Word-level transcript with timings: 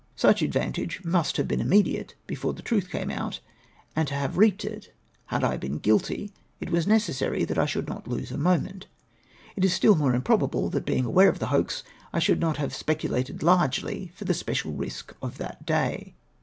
Such 0.15 0.41
advan 0.41 0.73
tage 0.73 1.05
must 1.05 1.37
have 1.37 1.47
been 1.47 1.61
immediate, 1.61 2.15
before 2.25 2.53
the 2.53 2.63
truth 2.63 2.89
came 2.89 3.11
out, 3.11 3.39
and 3.95 4.07
to 4.07 4.15
]iave 4.15 4.35
reaped 4.35 4.65
it, 4.65 4.95
had 5.27 5.43
I 5.43 5.57
been 5.57 5.77
guilty, 5.77 6.31
it 6.59 6.71
was 6.71 6.87
necessary 6.87 7.45
that 7.45 7.59
I 7.59 7.67
should 7.67 7.87
not 7.87 8.07
lose 8.07 8.31
a 8.31 8.37
moment. 8.39 8.87
It 9.55 9.63
is 9.63 9.75
still 9.75 9.93
more 9.93 10.15
improbable, 10.15 10.71
that 10.71 10.87
being 10.87 11.05
aware 11.05 11.29
of 11.29 11.37
the 11.37 11.45
hoax, 11.53 11.83
I 12.13 12.19
shoidd 12.19 12.39
not 12.39 12.57
have 12.57 12.73
speculated 12.73 13.43
largely 13.43 14.11
for 14.15 14.25
the 14.25 14.33
special 14.33 14.71
risk 14.71 15.13
of 15.21 15.37
that 15.37 15.67
day. 15.67 16.15